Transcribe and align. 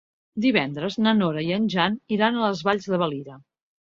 Divendres 0.45 0.95
na 1.07 1.13
Nora 1.17 1.43
i 1.49 1.51
en 1.59 1.67
Jan 1.75 1.99
iran 2.17 2.39
a 2.39 2.43
les 2.47 2.65
Valls 2.69 2.91
de 2.95 3.01
Valira. 3.03 3.37